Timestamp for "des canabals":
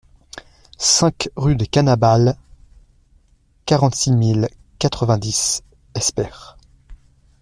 1.55-2.35